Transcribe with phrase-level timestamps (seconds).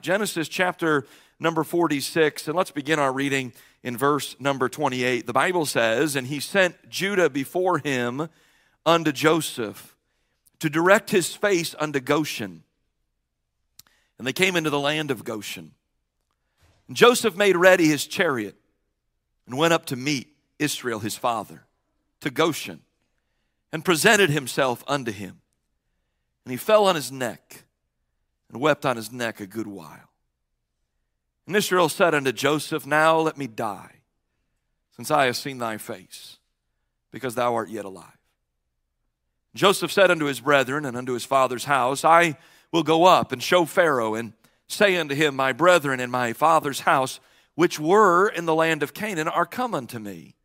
[0.00, 0.04] life.
[0.04, 1.06] Genesis chapter
[1.38, 3.52] number 46, and let's begin our reading
[3.82, 5.26] in verse number 28.
[5.26, 8.28] The Bible says, And he sent Judah before him
[8.86, 9.96] unto Joseph
[10.58, 12.62] to direct his face unto Goshen.
[14.18, 15.72] And they came into the land of Goshen.
[16.88, 18.56] And Joseph made ready his chariot
[19.46, 20.28] and went up to meet
[20.58, 21.64] Israel his father
[22.20, 22.80] to Goshen
[23.72, 25.40] and presented himself unto him.
[26.44, 27.64] And he fell on his neck
[28.50, 30.10] and wept on his neck a good while.
[31.46, 34.02] And Israel said unto Joseph, Now let me die,
[34.96, 36.38] since I have seen thy face,
[37.10, 38.18] because thou art yet alive.
[39.54, 42.36] Joseph said unto his brethren and unto his father's house, I
[42.72, 44.32] will go up and show Pharaoh and
[44.68, 47.18] say unto him, My brethren and my father's house,
[47.56, 50.36] which were in the land of Canaan, are come unto me.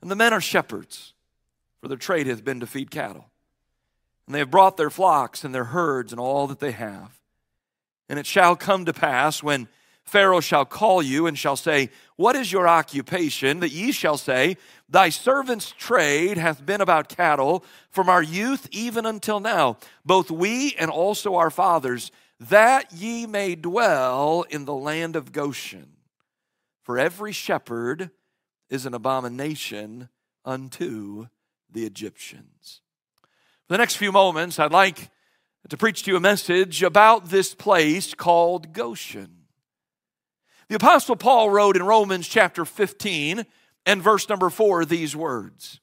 [0.00, 1.14] And the men are shepherds,
[1.80, 3.30] for their trade hath been to feed cattle.
[4.28, 7.18] And they have brought their flocks and their herds and all that they have.
[8.10, 9.68] And it shall come to pass when
[10.04, 13.60] Pharaoh shall call you and shall say, What is your occupation?
[13.60, 19.06] That ye shall say, Thy servant's trade hath been about cattle from our youth even
[19.06, 25.16] until now, both we and also our fathers, that ye may dwell in the land
[25.16, 25.96] of Goshen.
[26.82, 28.10] For every shepherd
[28.68, 30.10] is an abomination
[30.44, 31.28] unto
[31.72, 32.82] the Egyptians.
[33.68, 35.10] For the next few moments, I'd like
[35.68, 39.44] to preach to you a message about this place called Goshen.
[40.70, 43.44] The Apostle Paul wrote in Romans chapter 15
[43.84, 45.80] and verse number 4 these words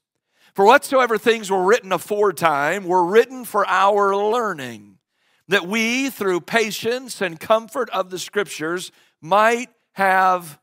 [0.52, 4.98] For whatsoever things were written aforetime were written for our learning,
[5.46, 10.58] that we, through patience and comfort of the Scriptures, might have.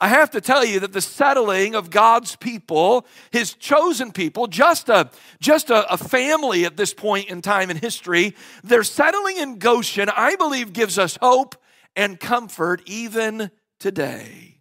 [0.00, 4.88] I have to tell you that the settling of God's people, his chosen people, just
[4.88, 8.34] a just a, a, family at this point in time in history,
[8.64, 11.54] their settling in Goshen, I believe, gives us hope
[11.94, 14.60] and comfort even today.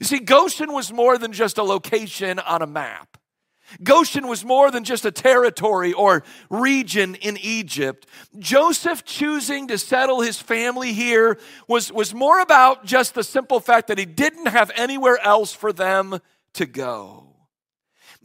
[0.00, 3.16] You see, Goshen was more than just a location on a map.
[3.82, 8.06] Goshen was more than just a territory or region in Egypt.
[8.38, 13.88] Joseph choosing to settle his family here was, was more about just the simple fact
[13.88, 16.20] that he didn't have anywhere else for them
[16.54, 17.24] to go.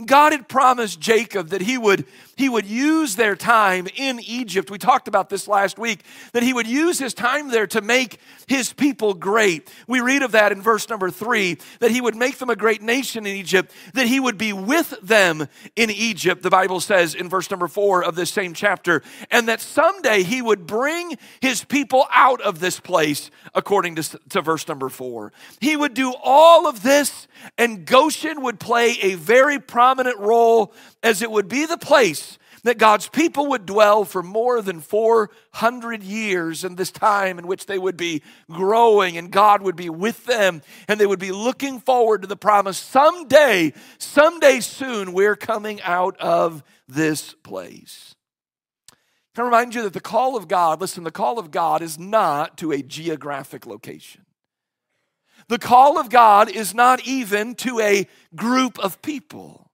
[0.05, 2.05] God had promised Jacob that he would,
[2.39, 4.71] he would use their time in Egypt.
[4.71, 8.19] We talked about this last week, that he would use his time there to make
[8.47, 9.71] his people great.
[9.87, 12.81] We read of that in verse number three, that he would make them a great
[12.81, 17.29] nation in Egypt, that he would be with them in Egypt, the Bible says in
[17.29, 22.07] verse number four of this same chapter, and that someday he would bring his people
[22.11, 25.31] out of this place, according to, to verse number four.
[25.59, 27.27] He would do all of this,
[27.57, 32.28] and Goshen would play a very prominent prominent role as it would be the place
[32.63, 37.65] that God's people would dwell for more than 400 years in this time in which
[37.65, 41.79] they would be growing and God would be with them and they would be looking
[41.79, 48.15] forward to the promise someday, someday soon, we're coming out of this place.
[49.35, 51.97] Can I remind you that the call of God, listen, the call of God is
[51.97, 54.25] not to a geographic location.
[55.47, 59.68] The call of God is not even to a group of people.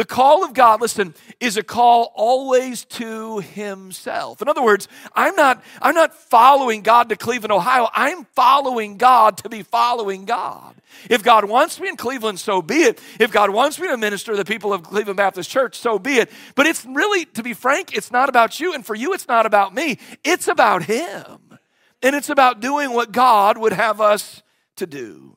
[0.00, 4.40] The call of God, listen, is a call always to himself.
[4.40, 7.86] In other words, I'm not, I'm not following God to Cleveland, Ohio.
[7.92, 10.74] I'm following God to be following God.
[11.10, 12.98] If God wants me in Cleveland, so be it.
[13.20, 16.16] If God wants me to minister to the people of Cleveland Baptist Church, so be
[16.16, 16.30] it.
[16.54, 18.72] But it's really, to be frank, it's not about you.
[18.72, 19.98] And for you, it's not about me.
[20.24, 21.58] It's about Him.
[22.02, 24.42] And it's about doing what God would have us
[24.76, 25.36] to do.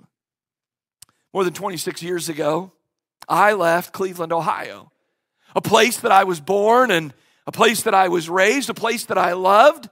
[1.33, 2.71] More than 26 years ago,
[3.27, 4.91] I left Cleveland, Ohio,
[5.55, 7.13] a place that I was born and
[7.45, 9.89] a place that I was raised, a place that I loved.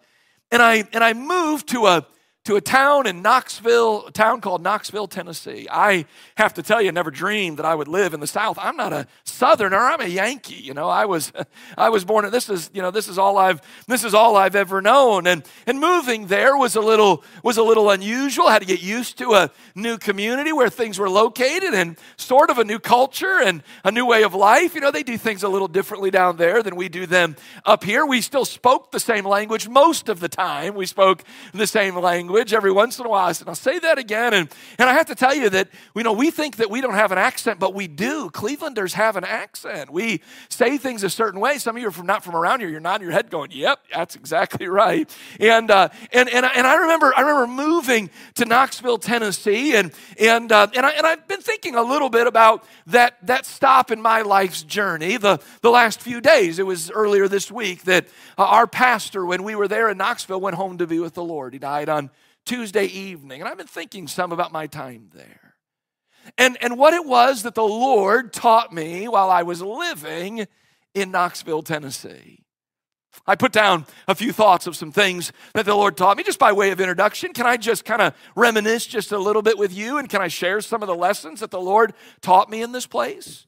[0.51, 2.05] And I, and I moved to a,
[2.45, 5.67] to a town in Knoxville, a town called Knoxville, Tennessee.
[5.69, 6.05] I
[6.37, 8.57] have to tell you, never dreamed that I would live in the South.
[8.59, 9.77] I'm not a Southerner.
[9.77, 10.55] I'm a Yankee.
[10.55, 11.31] You know, I was,
[11.77, 12.29] I was born.
[12.31, 15.27] This is, you know, this is all I've, this is all I've ever known.
[15.27, 18.47] And and moving there was a little was a little unusual.
[18.47, 22.49] I had to get used to a new community where things were located and sort
[22.49, 24.73] of a new culture and a new way of life.
[24.73, 27.35] You know, they do things a little differently down there than we do them
[27.65, 28.03] up here.
[28.03, 30.73] We still spoke the same language most of the time.
[30.73, 31.23] We spoke
[31.53, 33.27] the same language language every once in a while.
[33.27, 34.33] I said, I'll say that again.
[34.33, 34.49] And,
[34.79, 37.11] and I have to tell you that, you know, we think that we don't have
[37.11, 38.29] an accent, but we do.
[38.29, 39.89] Clevelanders have an accent.
[39.91, 41.57] We say things a certain way.
[41.57, 42.69] Some of you are from, not from around here.
[42.69, 45.13] You're nodding your head going, yep, that's exactly right.
[45.39, 49.75] And, uh, and, and, and I remember, I remember moving to Knoxville, Tennessee.
[49.75, 53.45] And, and, uh, and, I, and I've been thinking a little bit about that, that
[53.45, 56.59] stop in my life's journey the, the last few days.
[56.59, 58.05] It was earlier this week that
[58.37, 61.23] uh, our pastor, when we were there in Knoxville, went home to be with the
[61.23, 61.53] Lord.
[61.53, 62.09] He died on
[62.45, 63.41] Tuesday evening.
[63.41, 65.55] And I've been thinking some about my time there.
[66.37, 70.47] And, and what it was that the Lord taught me while I was living
[70.93, 72.43] in Knoxville, Tennessee.
[73.27, 76.39] I put down a few thoughts of some things that the Lord taught me just
[76.39, 77.33] by way of introduction.
[77.33, 80.27] Can I just kind of reminisce just a little bit with you and can I
[80.27, 83.47] share some of the lessons that the Lord taught me in this place?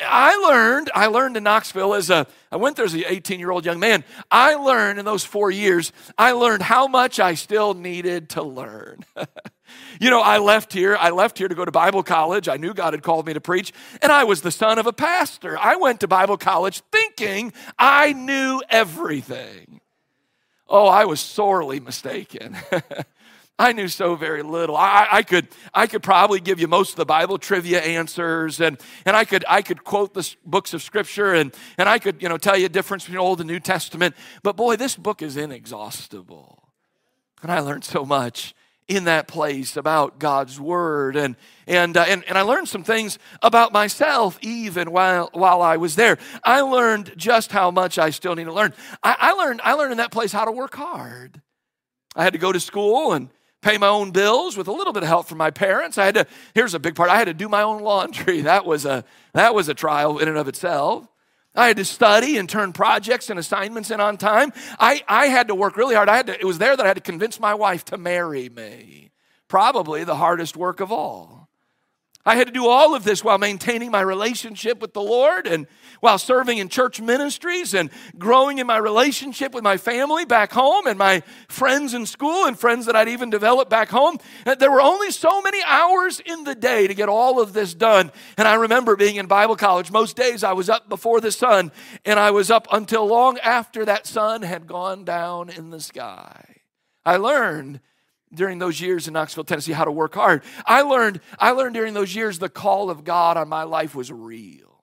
[0.00, 3.50] I learned, I learned in Knoxville as a, I went there as an 18 year
[3.50, 4.04] old young man.
[4.30, 9.04] I learned in those four years, I learned how much I still needed to learn.
[10.00, 12.48] you know, I left here, I left here to go to Bible college.
[12.48, 14.92] I knew God had called me to preach, and I was the son of a
[14.92, 15.58] pastor.
[15.58, 19.80] I went to Bible college thinking I knew everything.
[20.68, 22.56] Oh, I was sorely mistaken.
[23.58, 24.76] I knew so very little.
[24.76, 28.80] I, I, could, I could probably give you most of the Bible trivia answers, and,
[29.04, 32.28] and I, could, I could quote the books of Scripture, and, and I could you
[32.28, 34.14] know, tell you a difference between Old and New Testament.
[34.44, 36.68] But boy, this book is inexhaustible.
[37.42, 38.54] And I learned so much
[38.86, 41.16] in that place about God's Word.
[41.16, 41.34] And,
[41.66, 45.96] and, uh, and, and I learned some things about myself even while, while I was
[45.96, 46.16] there.
[46.44, 48.72] I learned just how much I still need to learn.
[49.02, 51.42] I, I, learned, I learned in that place how to work hard.
[52.16, 55.02] I had to go to school and pay my own bills with a little bit
[55.02, 55.98] of help from my parents.
[55.98, 58.42] I had to, here's a big part, I had to do my own laundry.
[58.48, 61.06] That was a, that was a trial in and of itself.
[61.54, 64.52] I had to study and turn projects and assignments in on time.
[64.78, 66.08] I, I had to work really hard.
[66.08, 68.48] I had to, it was there that I had to convince my wife to marry
[68.48, 69.10] me.
[69.48, 71.47] Probably the hardest work of all.
[72.28, 75.66] I had to do all of this while maintaining my relationship with the Lord and
[76.00, 77.88] while serving in church ministries and
[78.18, 82.58] growing in my relationship with my family back home and my friends in school and
[82.58, 84.18] friends that I'd even developed back home.
[84.44, 87.72] Uh, there were only so many hours in the day to get all of this
[87.72, 88.12] done.
[88.36, 89.90] And I remember being in Bible college.
[89.90, 91.72] Most days I was up before the sun
[92.04, 96.56] and I was up until long after that sun had gone down in the sky.
[97.06, 97.80] I learned
[98.32, 100.42] during those years in Knoxville, Tennessee, how to work hard.
[100.66, 104.12] I learned, I learned during those years the call of God on my life was
[104.12, 104.82] real.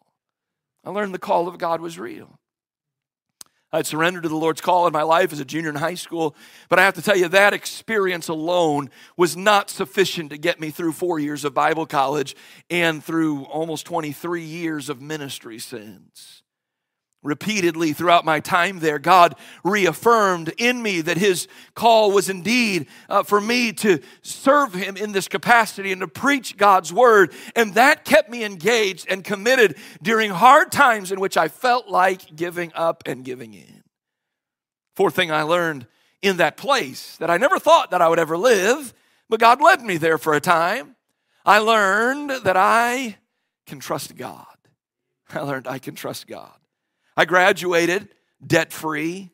[0.83, 2.39] I learned the call of God was real.
[3.71, 6.33] I'd surrendered to the Lord's call in my life as a junior in high school,
[6.69, 10.69] but I have to tell you, that experience alone was not sufficient to get me
[10.69, 12.37] through four years of Bible college
[12.69, 16.43] and through almost 23 years of ministry since
[17.25, 23.23] repeatedly throughout my time there, God reaffirmed in me that His call was indeed uh,
[23.23, 27.33] for me to serve Him in this capacity and to preach God's Word.
[27.55, 32.35] And that kept me engaged and committed during hard times in which I felt like
[32.35, 33.83] giving up and giving in.
[34.95, 35.87] Fourth thing I learned
[36.21, 38.93] in that place that I never thought that I would ever live,
[39.29, 40.95] but God led me there for a time.
[41.45, 43.17] I learned that I
[43.65, 44.45] can trust God.
[45.33, 46.53] I learned I can trust God.
[47.17, 48.09] I graduated
[48.45, 49.31] debt free.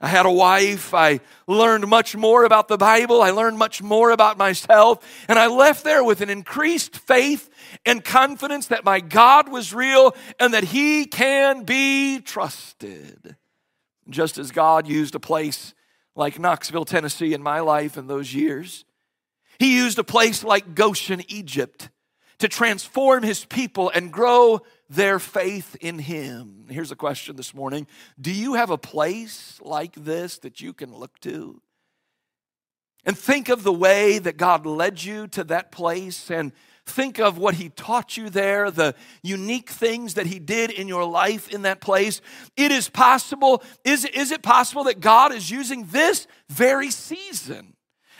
[0.00, 0.94] I had a wife.
[0.94, 3.20] I learned much more about the Bible.
[3.20, 5.04] I learned much more about myself.
[5.26, 7.50] And I left there with an increased faith
[7.84, 13.36] and confidence that my God was real and that He can be trusted.
[14.08, 15.74] Just as God used a place
[16.14, 18.84] like Knoxville, Tennessee in my life in those years,
[19.58, 21.90] He used a place like Goshen, Egypt
[22.38, 26.66] to transform His people and grow their faith in Him.
[26.70, 27.86] Here's a question this morning
[28.20, 31.60] Do you have a place like this that you can look to?
[33.04, 36.52] And think of the way that God led you to that place and
[36.84, 41.04] think of what He taught you there, the unique things that He did in your
[41.04, 42.20] life in that place.
[42.56, 47.74] It is possible, is, is it possible that God is using this very season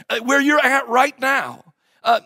[0.09, 1.68] uh, where you're at right now?
[2.05, 2.21] Uh,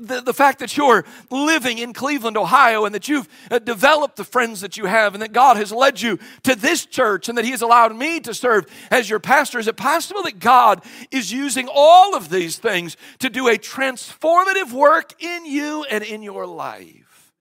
[0.00, 4.24] the, the fact that you're living in Cleveland, Ohio, and that you've uh, developed the
[4.24, 7.44] friends that you have, and that God has led you to this church, and that
[7.44, 11.32] He has allowed me to serve as your pastor, is it possible that God is
[11.32, 16.46] using all of these things to do a transformative work in you and in your
[16.46, 17.32] life?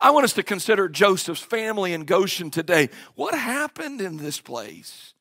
[0.00, 2.88] I want us to consider Joseph's family in Goshen today.
[3.14, 5.12] What happened in this place?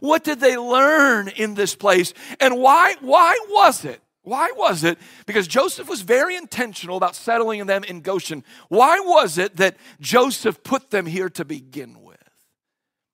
[0.00, 2.14] What did they learn in this place?
[2.40, 4.98] And why, why was it why was it?
[5.26, 8.42] Because Joseph was very intentional about settling them in Goshen.
[8.68, 12.16] Why was it that Joseph put them here to begin with?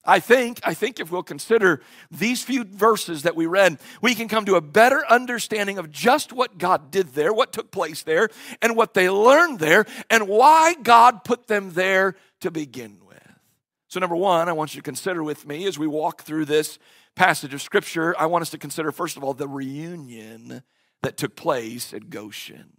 [0.04, 4.28] I think, I think if we'll consider these few verses that we read, we can
[4.28, 8.30] come to a better understanding of just what God did there, what took place there,
[8.62, 13.18] and what they learned there, and why God put them there to begin with.
[13.88, 16.78] So, number one, I want you to consider with me as we walk through this
[17.14, 20.62] passage of Scripture, I want us to consider, first of all, the reunion
[21.02, 22.72] that took place at Goshen.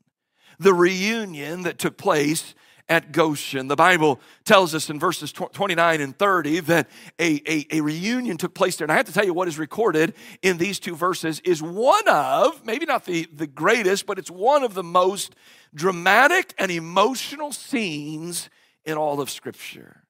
[0.59, 2.53] The reunion that took place
[2.91, 3.69] at Goshen.
[3.69, 8.53] The Bible tells us in verses 29 and 30 that a, a, a, reunion took
[8.53, 8.85] place there.
[8.85, 12.07] And I have to tell you, what is recorded in these two verses is one
[12.09, 15.35] of, maybe not the, the greatest, but it's one of the most
[15.73, 18.49] dramatic and emotional scenes
[18.83, 20.03] in all of Scripture.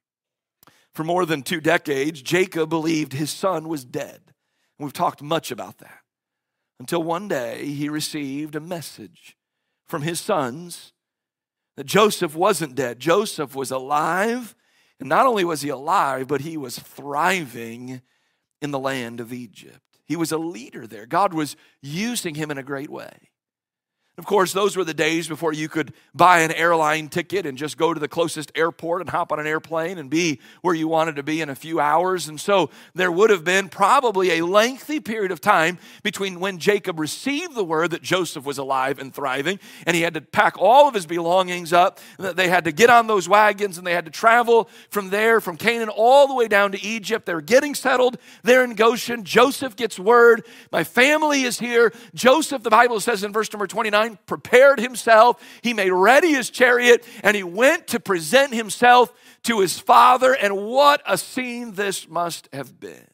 [0.94, 4.22] For more than two decades, Jacob believed his son was dead.
[4.80, 6.01] And we've talked much about that.
[6.82, 9.38] Until one day he received a message
[9.86, 10.94] from his sons
[11.78, 13.00] that Joseph wasn't dead.
[13.00, 14.56] Joseph was alive.
[15.00, 18.02] And not only was he alive, but he was thriving
[18.64, 19.80] in the land of Egypt.
[20.08, 21.06] He was a leader there.
[21.06, 23.30] God was using him in a great way.
[24.18, 27.78] Of course, those were the days before you could buy an airline ticket and just
[27.78, 31.16] go to the closest airport and hop on an airplane and be where you wanted
[31.16, 32.28] to be in a few hours.
[32.28, 37.00] And so there would have been probably a lengthy period of time between when Jacob
[37.00, 40.90] received the word that Joseph was alive and thriving, and he had to pack all
[40.90, 42.02] of his belongings up.
[42.20, 45.56] They had to get on those wagons and they had to travel from there, from
[45.56, 47.26] Canaan, all the way down to Egypt.
[47.26, 49.24] They were getting settled there in Goshen.
[49.24, 51.94] Joseph gets word, My family is here.
[52.14, 55.42] Joseph, the Bible says in verse number 29, 9, prepared himself.
[55.62, 60.34] He made ready his chariot and he went to present himself to his father.
[60.34, 63.08] And what a scene this must have been.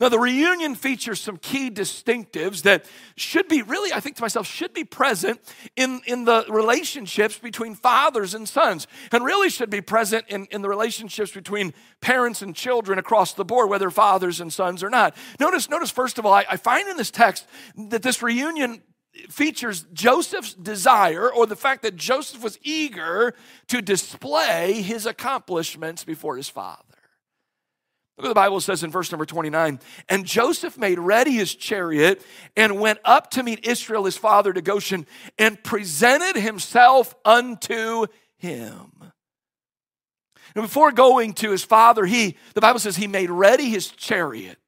[0.00, 2.84] Now, the reunion features some key distinctives that
[3.16, 5.40] should be really, I think to myself, should be present
[5.76, 10.62] in, in the relationships between fathers and sons, and really should be present in, in
[10.62, 15.16] the relationships between parents and children across the board, whether fathers and sons or not.
[15.40, 17.46] Notice, notice first of all, I, I find in this text
[17.76, 18.82] that this reunion
[19.28, 23.34] features Joseph's desire or the fact that Joseph was eager
[23.68, 26.82] to display his accomplishments before his father.
[28.16, 29.78] Look what the Bible says in verse number 29.
[30.08, 32.20] And Joseph made ready his chariot
[32.56, 35.06] and went up to meet Israel, his father, to Goshen,
[35.38, 38.06] and presented himself unto
[38.36, 38.90] him.
[40.54, 44.58] And before going to his father, he, the Bible says, he made ready his chariot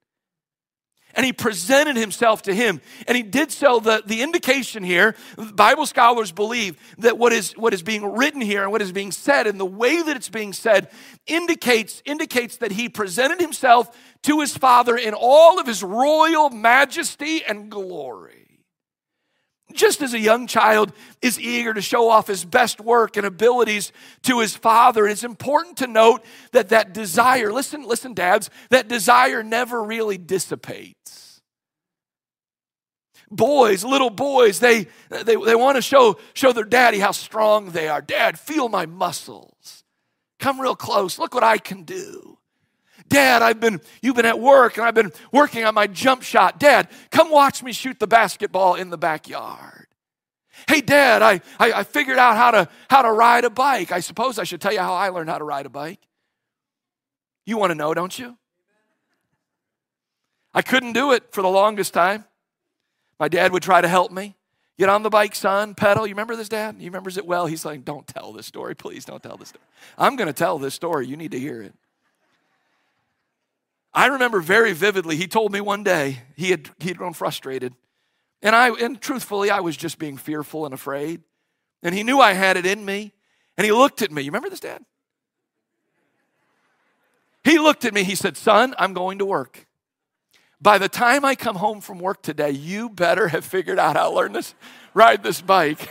[1.15, 2.81] and he presented himself to him.
[3.07, 5.15] And he did so the, the indication here
[5.55, 9.13] bible scholars believe that what is what is being written here and what is being
[9.13, 10.89] said and the way that it's being said
[11.27, 17.45] indicates indicates that he presented himself to his father in all of his royal majesty
[17.45, 18.40] and glory
[19.73, 23.93] just as a young child is eager to show off his best work and abilities
[24.23, 29.43] to his father, it's important to note that that desire, listen, listen, dads, that desire
[29.43, 31.41] never really dissipates.
[33.31, 37.87] Boys, little boys, they, they, they want to show, show their daddy how strong they
[37.87, 38.01] are.
[38.01, 39.85] Dad, feel my muscles.
[40.41, 41.19] Come real close.
[41.19, 42.40] Look what I can do.
[43.11, 46.59] Dad, I've been, you've been at work and I've been working on my jump shot.
[46.59, 49.89] Dad, come watch me shoot the basketball in the backyard.
[50.69, 53.93] Hey, Dad, I, I, I figured out how to, how to ride a bike.
[53.93, 55.99] I suppose I should tell you how I learned how to ride a bike.
[57.45, 58.37] You want to know, don't you?
[60.55, 62.25] I couldn't do it for the longest time.
[63.19, 64.37] My dad would try to help me.
[64.79, 66.07] Get on the bike, son, pedal.
[66.07, 66.77] You remember this, Dad?
[66.79, 67.47] He remembers it well.
[67.47, 68.75] He's like, Don't tell this story.
[68.75, 69.65] Please don't tell this story.
[69.99, 71.07] I'm going to tell this story.
[71.07, 71.75] You need to hear it.
[73.93, 77.75] I remember very vividly, he told me one day he had, he had grown frustrated.
[78.43, 81.23] And I, and truthfully, I was just being fearful and afraid.
[81.83, 83.13] And he knew I had it in me.
[83.57, 84.23] And he looked at me.
[84.23, 84.85] You remember this, Dad?
[87.43, 88.05] He looked at me.
[88.05, 89.67] He said, Son, I'm going to work.
[90.63, 94.09] By the time I come home from work today, you better have figured out how
[94.09, 94.55] to learn this,
[94.93, 95.89] ride this bike.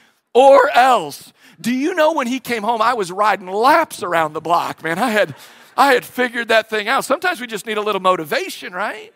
[0.34, 4.40] or else, do you know when he came home, I was riding laps around the
[4.40, 4.98] block, man.
[4.98, 5.36] I had
[5.78, 7.04] I had figured that thing out.
[7.04, 9.14] Sometimes we just need a little motivation, right?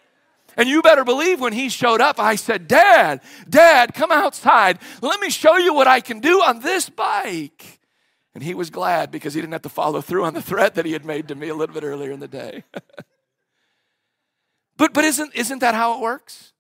[0.57, 4.79] And you better believe when he showed up, I said, Dad, Dad, come outside.
[5.01, 7.81] Let me show you what I can do on this bike.
[8.33, 10.87] And he was glad because he didn't have to follow through on the threat that
[10.87, 12.63] he had made to me a little bit earlier in the day.
[14.77, 16.53] but but isn't, isn't that how it works?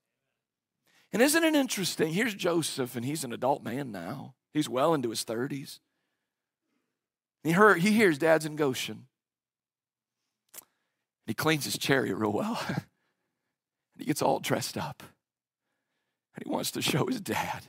[1.12, 2.12] And isn't it interesting?
[2.12, 4.34] Here's Joseph, and he's an adult man now.
[4.52, 5.78] He's well into his 30s.
[7.44, 9.06] He, heard, he hears dad's in Goshen.
[11.26, 12.60] He cleans his chariot real well.
[12.68, 12.84] and
[13.98, 15.02] he gets all dressed up.
[16.34, 17.66] And he wants to show his dad,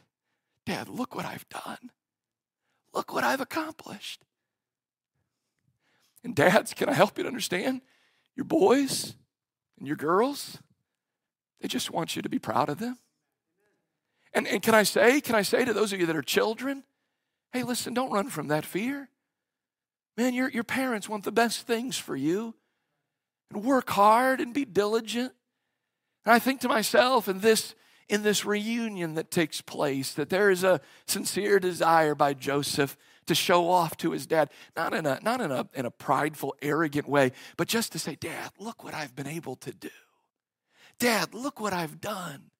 [0.66, 1.92] Dad, look what I've done.
[2.94, 4.24] Look what I've accomplished.
[6.24, 7.82] And dads, can I help you to understand?
[8.36, 9.16] your boys
[9.78, 10.58] and your girls,
[11.62, 12.98] they just want you to be proud of them.
[14.34, 16.84] And, and can I say, can I say to those of you that are children,
[17.52, 19.10] hey, listen, don't run from that fear.
[20.18, 22.56] Man, your, your parents want the best things for you.
[23.52, 25.34] And work hard and be diligent.
[26.26, 27.76] And I think to myself in this
[28.10, 33.34] in this reunion that takes place that there is a sincere desire by Joseph to
[33.34, 37.08] show off to his dad, not in a not in a in a prideful, arrogant
[37.08, 39.90] way, but just to say, Dad, look what I've been able to do.
[41.00, 42.52] Dad, look what I've done.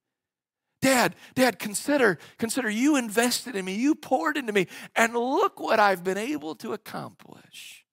[0.82, 5.80] Dad, Dad, consider, consider you invested in me, you poured into me, and look what
[5.80, 7.86] I've been able to accomplish.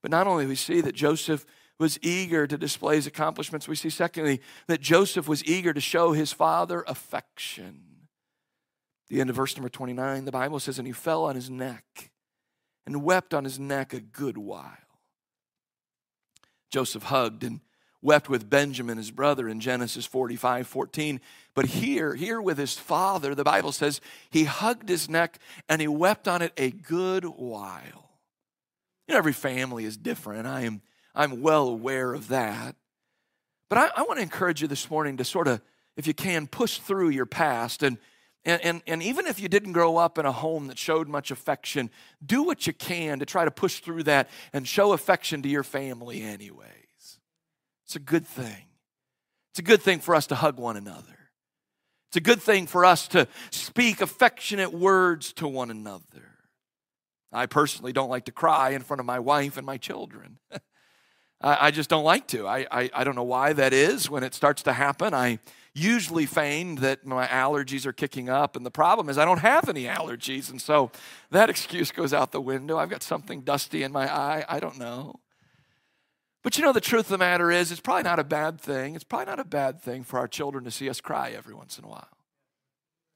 [0.00, 1.44] But not only we see that Joseph
[1.82, 6.12] was eager to display his accomplishments, we see secondly that Joseph was eager to show
[6.12, 7.82] his father affection.
[9.08, 12.10] The end of verse number 29, the Bible says, and he fell on his neck
[12.86, 14.78] and wept on his neck a good while.
[16.70, 17.60] Joseph hugged and
[18.00, 21.20] wept with Benjamin, his brother, in Genesis 45 14.
[21.54, 25.88] But here, here with his father, the Bible says he hugged his neck and he
[25.88, 28.10] wept on it a good while.
[29.06, 30.46] You know, every family is different.
[30.46, 30.80] I am,
[31.14, 32.76] I'm well aware of that.
[33.68, 35.60] But I, I want to encourage you this morning to sort of,
[35.96, 37.82] if you can, push through your past.
[37.82, 37.98] And,
[38.44, 41.30] and, and, and even if you didn't grow up in a home that showed much
[41.30, 41.90] affection,
[42.24, 45.62] do what you can to try to push through that and show affection to your
[45.62, 47.18] family anyways.
[47.86, 48.66] It's a good thing.
[49.52, 51.18] It's a good thing for us to hug one another.
[52.08, 56.32] It's a good thing for us to speak affectionate words to one another.
[57.32, 60.38] I personally don't like to cry in front of my wife and my children.
[61.42, 62.46] I, I, just don't like to.
[62.46, 64.08] I, I, I don't know why that is.
[64.08, 65.38] When it starts to happen, I
[65.74, 68.56] usually feign that my allergies are kicking up.
[68.56, 70.50] And the problem is, I don't have any allergies.
[70.50, 70.90] And so
[71.30, 72.78] that excuse goes out the window.
[72.78, 74.44] I've got something dusty in my eye.
[74.48, 75.20] I don't know.
[76.42, 78.96] But you know, the truth of the matter is, it's probably not a bad thing.
[78.96, 81.78] It's probably not a bad thing for our children to see us cry every once
[81.78, 82.08] in a while.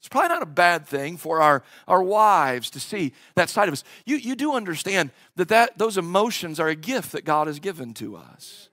[0.07, 3.73] It's probably not a bad thing for our, our wives to see that side of
[3.73, 3.83] us.
[4.05, 7.93] You, you do understand that, that those emotions are a gift that God has given
[7.95, 8.69] to us.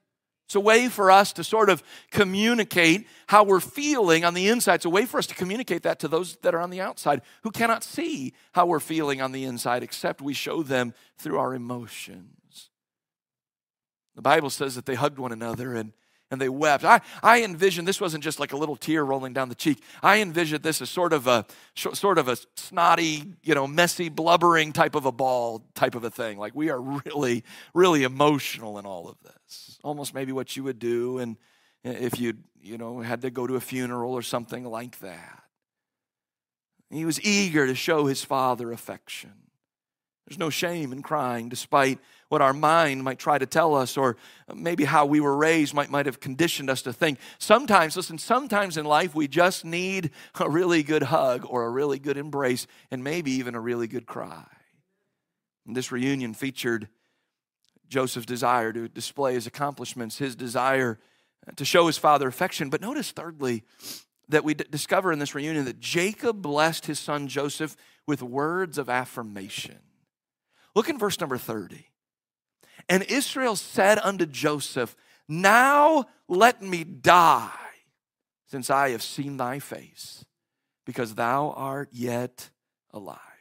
[0.45, 4.75] It's a way for us to sort of communicate how we're feeling on the inside.
[4.75, 7.23] It's a way for us to communicate that to those that are on the outside
[7.41, 11.55] who cannot see how we're feeling on the inside except we show them through our
[11.55, 12.69] emotions.
[14.15, 15.93] The Bible says that they hugged one another and,
[16.33, 16.83] and they wept.
[16.83, 19.81] I, I envision this wasn't just like a little tear rolling down the cheek.
[20.01, 24.73] I envisioned this as sort of a sort of a snotty, you know, messy, blubbering
[24.73, 26.37] type of a ball type of a thing.
[26.37, 29.79] Like we are really, really emotional in all of this.
[29.83, 31.37] Almost maybe what you would do and
[31.83, 35.43] if you you know had to go to a funeral or something like that.
[36.89, 39.33] He was eager to show his father affection.
[40.27, 41.99] There's no shame in crying, despite
[42.33, 44.17] what our mind might try to tell us, or
[44.51, 47.19] maybe how we were raised might, might have conditioned us to think.
[47.37, 51.99] Sometimes, listen, sometimes in life we just need a really good hug or a really
[51.99, 54.47] good embrace, and maybe even a really good cry.
[55.67, 56.87] And this reunion featured
[57.87, 60.97] Joseph's desire to display his accomplishments, his desire
[61.55, 62.71] to show his father affection.
[62.71, 63.63] But notice, thirdly,
[64.29, 67.75] that we d- discover in this reunion that Jacob blessed his son Joseph
[68.07, 69.77] with words of affirmation.
[70.73, 71.85] Look in verse number 30.
[72.89, 74.95] And Israel said unto Joseph,
[75.27, 77.49] Now let me die,
[78.47, 80.25] since I have seen thy face,
[80.85, 82.49] because thou art yet
[82.91, 83.32] alive.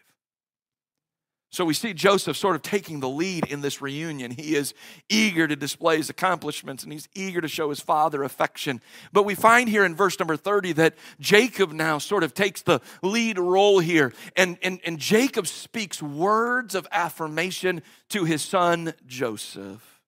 [1.52, 4.30] So we see Joseph sort of taking the lead in this reunion.
[4.30, 4.72] He is
[5.10, 8.80] eager to display his accomplishments and he's eager to show his father affection.
[9.12, 12.80] But we find here in verse number 30 that Jacob now sort of takes the
[13.02, 14.14] lead role here.
[14.34, 20.00] And, and, and Jacob speaks words of affirmation to his son Joseph.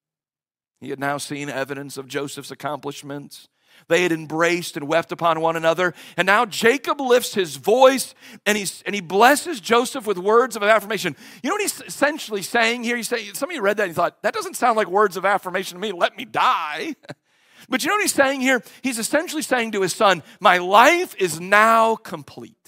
[0.81, 3.49] He had now seen evidence of Joseph's accomplishments.
[3.89, 5.95] They had embraced and wept upon one another.
[6.17, 8.15] And now Jacob lifts his voice
[8.47, 11.17] and, he's, and he blesses Joseph with words of affirmation.
[11.43, 12.97] You know what he's essentially saying here?
[12.97, 15.25] He's saying, some of you read that and thought, that doesn't sound like words of
[15.25, 15.93] affirmation to me.
[15.93, 16.95] Let me die.
[17.67, 18.63] But you know what he's saying here?
[18.83, 22.64] He's essentially saying to his son, My life is now complete.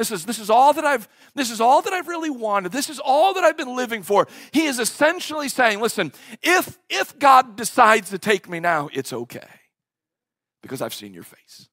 [0.00, 2.72] This is, this is all that I've this is all that I've really wanted.
[2.72, 4.26] This is all that I've been living for.
[4.50, 9.46] He is essentially saying, listen, if if God decides to take me now, it's okay.
[10.62, 11.68] Because I've seen your face.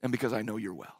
[0.00, 0.94] And because I know you're well.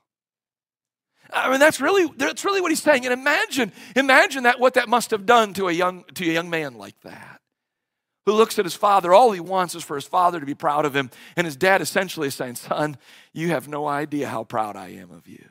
[1.33, 3.07] I mean, that's really that's really what he's saying.
[3.07, 6.51] And imagine, imagine that what that must have done to a young to a young
[6.51, 7.41] man like that.
[8.27, 10.85] Who looks at his father, all he wants is for his father to be proud
[10.85, 11.13] of him.
[11.37, 12.97] And his dad essentially is saying, Son,
[13.33, 15.49] you have no idea how proud I am of you.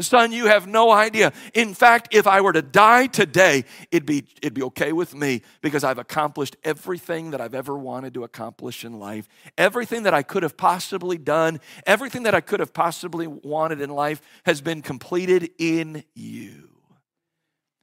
[0.00, 1.32] Son, you have no idea.
[1.54, 5.42] In fact, if I were to die today, it'd be, it'd be okay with me
[5.60, 9.28] because I've accomplished everything that I've ever wanted to accomplish in life.
[9.56, 13.90] Everything that I could have possibly done, everything that I could have possibly wanted in
[13.90, 16.68] life has been completed in you.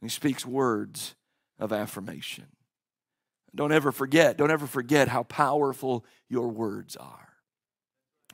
[0.01, 1.15] He speaks words
[1.59, 2.45] of affirmation.
[3.53, 7.34] Don't ever forget, don't ever forget how powerful your words are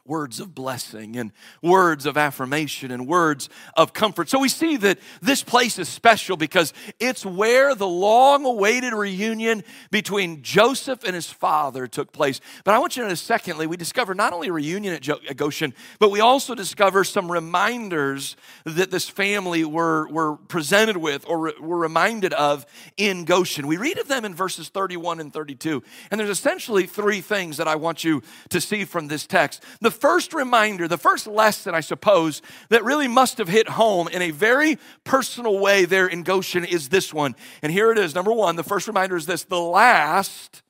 [0.06, 4.30] words of blessing and words of affirmation and words of comfort.
[4.30, 9.64] So we see that this place is special because it's where the long awaited reunion
[9.92, 12.42] between Joseph and his father took place.
[12.64, 15.74] But I want you to notice, secondly, we discover not only a reunion at Goshen,
[16.00, 18.36] but we also discover some reminders
[18.66, 22.66] that this family were, were presented with or were reminded of
[22.98, 23.68] in Goshen.
[23.68, 25.84] We read of them in verses 31 and 32.
[26.10, 29.64] And there's essentially three things that I want you to see from this text.
[29.80, 34.08] The the first reminder, the first lesson, I suppose, that really must have hit home
[34.08, 37.36] in a very personal way there in Goshen is this one.
[37.62, 38.16] And here it is.
[38.16, 40.64] Number one, the first reminder is this the last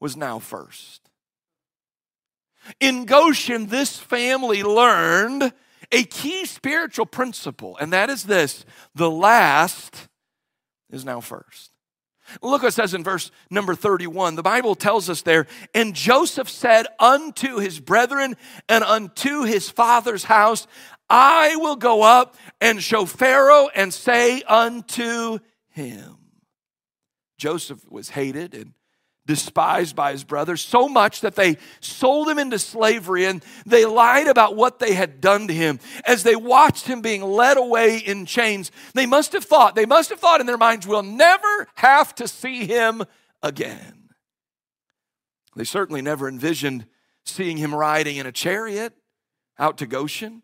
[0.00, 1.00] was now first.
[2.80, 5.52] In Goshen, this family learned
[5.92, 8.64] a key spiritual principle, and that is this
[8.96, 10.08] the last
[10.90, 11.70] is now first.
[12.42, 14.34] Look what it says in verse number 31.
[14.34, 18.36] The Bible tells us there, and Joseph said unto his brethren
[18.68, 20.66] and unto his father's house,
[21.08, 25.38] I will go up and show Pharaoh and say unto
[25.70, 26.16] him.
[27.36, 28.74] Joseph was hated and
[29.30, 34.26] despised by his brothers so much that they sold him into slavery and they lied
[34.26, 35.78] about what they had done to him.
[36.04, 40.10] As they watched him being led away in chains they must have thought they must
[40.10, 43.04] have thought in their minds we'll never have to see him
[43.40, 44.08] again.
[45.54, 46.86] They certainly never envisioned
[47.24, 48.94] seeing him riding in a chariot
[49.60, 50.42] out to goshen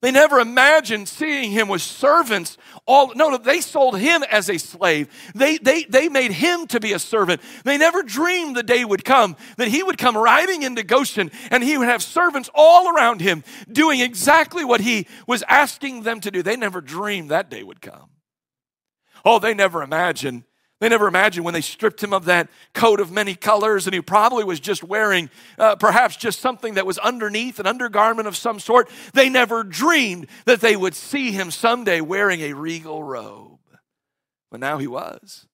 [0.00, 2.56] they never imagined seeing him with servants.
[2.86, 5.08] All no, they sold him as a slave.
[5.34, 7.40] They, they, they made him to be a servant.
[7.64, 11.64] They never dreamed the day would come that he would come riding into Goshen and
[11.64, 16.30] he would have servants all around him doing exactly what he was asking them to
[16.30, 16.44] do.
[16.44, 18.10] They never dreamed that day would come.
[19.24, 20.44] Oh, they never imagined
[20.80, 24.00] they never imagined when they stripped him of that coat of many colors, and he
[24.00, 28.60] probably was just wearing uh, perhaps just something that was underneath, an undergarment of some
[28.60, 28.88] sort.
[29.12, 33.58] They never dreamed that they would see him someday wearing a regal robe.
[34.50, 35.46] But now he was.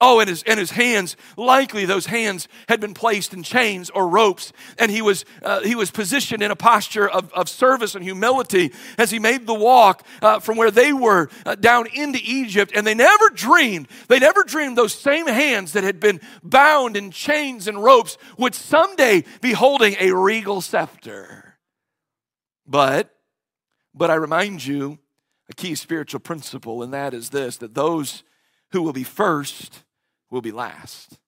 [0.00, 4.06] Oh, and his, and his hands, likely those hands had been placed in chains or
[4.06, 8.04] ropes, and he was, uh, he was positioned in a posture of, of service and
[8.04, 12.70] humility as he made the walk uh, from where they were uh, down into Egypt.
[12.76, 17.10] And they never dreamed, they never dreamed those same hands that had been bound in
[17.10, 21.58] chains and ropes would someday be holding a regal scepter.
[22.68, 23.10] But,
[23.92, 25.00] but I remind you
[25.50, 28.22] a key spiritual principle, and that is this that those
[28.70, 29.82] who will be first
[30.30, 31.18] will be last.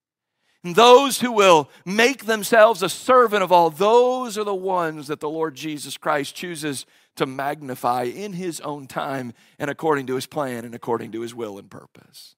[0.62, 5.20] And those who will make themselves a servant of all, those are the ones that
[5.20, 6.84] the Lord Jesus Christ chooses
[7.16, 11.34] to magnify in his own time and according to his plan and according to his
[11.34, 12.36] will and purpose.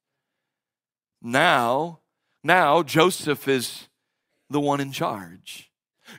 [1.21, 2.01] Now,
[2.45, 3.89] now Joseph is
[4.49, 5.72] the one in charge.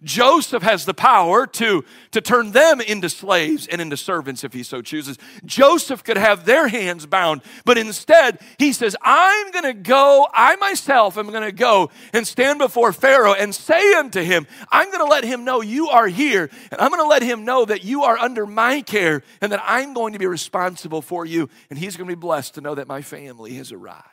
[0.04, 4.64] Joseph has the power to, to turn them into slaves and into servants if he
[4.64, 5.18] so chooses.
[5.46, 10.56] Joseph could have their hands bound, but instead he says, I'm going to go, I
[10.56, 15.06] myself am going to go and stand before Pharaoh and say unto him, I'm going
[15.06, 17.84] to let him know you are here, and I'm going to let him know that
[17.84, 21.78] you are under my care and that I'm going to be responsible for you, and
[21.78, 24.08] he's going to be blessed to know that my family has arrived.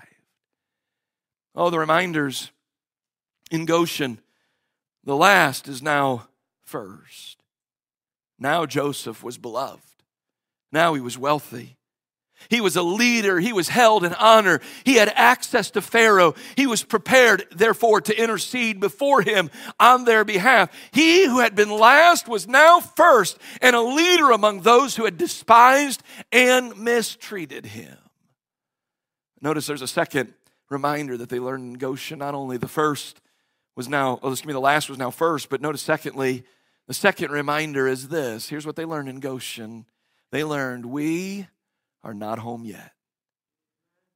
[1.54, 2.52] Oh, the reminders
[3.50, 4.20] in Goshen
[5.04, 6.28] the last is now
[6.64, 7.42] first.
[8.38, 9.82] Now Joseph was beloved.
[10.72, 11.76] Now he was wealthy.
[12.48, 13.38] He was a leader.
[13.38, 14.60] He was held in honor.
[14.84, 16.34] He had access to Pharaoh.
[16.56, 20.70] He was prepared, therefore, to intercede before him on their behalf.
[20.90, 25.18] He who had been last was now first and a leader among those who had
[25.18, 27.96] despised and mistreated him.
[29.42, 30.32] Notice there's a second
[30.70, 32.20] reminder that they learned in Goshen.
[32.20, 33.19] Not only the first
[33.80, 36.44] was now, oh, excuse me, the last was now first, but notice secondly,
[36.86, 38.46] the second reminder is this.
[38.46, 39.86] Here's what they learned in Goshen.
[40.32, 41.48] They learned, we
[42.04, 42.92] are not home yet.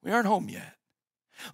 [0.03, 0.75] We aren't home yet.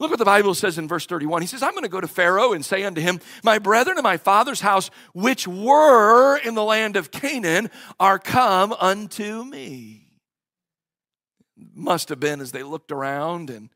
[0.01, 1.43] Look what the Bible says in verse 31.
[1.43, 4.03] He says, I'm going to go to Pharaoh and say unto him, My brethren and
[4.03, 7.71] my father's house, which were in the land of Canaan,
[8.01, 10.09] are come unto me.
[11.75, 13.69] Must have been as they looked around and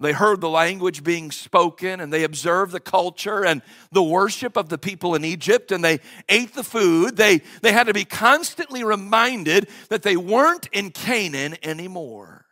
[0.00, 4.68] They heard the language being spoken and they observed the culture and the worship of
[4.68, 7.16] the people in Egypt and they ate the food.
[7.16, 12.44] They, they had to be constantly reminded that they weren't in Canaan anymore.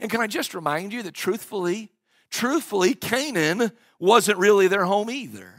[0.00, 1.90] And can I just remind you that truthfully,
[2.30, 5.55] truthfully, Canaan wasn't really their home either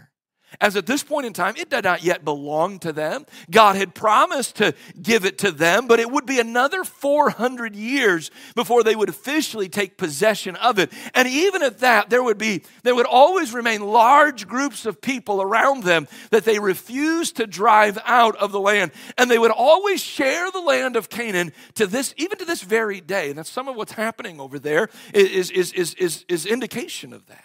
[0.61, 3.25] as at this point in time, it did not yet belong to them.
[3.51, 8.31] God had promised to give it to them, but it would be another 400 years
[8.55, 10.91] before they would officially take possession of it.
[11.13, 15.41] And even at that, there would be, there would always remain large groups of people
[15.41, 18.91] around them that they refused to drive out of the land.
[19.17, 23.01] And they would always share the land of Canaan to this, even to this very
[23.01, 23.29] day.
[23.29, 27.27] And that's some of what's happening over there is, is, is, is, is indication of
[27.27, 27.43] that.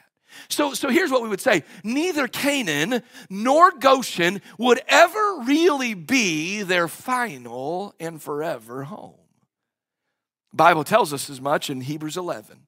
[0.49, 6.62] So, so here's what we would say neither Canaan nor Goshen would ever really be
[6.62, 9.14] their final and forever home.
[10.53, 12.66] Bible tells us as much in Hebrews 11.